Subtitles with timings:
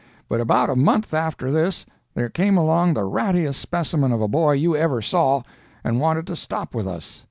[0.27, 4.53] But about a month after this there came along the rattiest specimen of a boy
[4.53, 5.43] you ever saw,
[5.83, 7.19] and wanted to stop with us.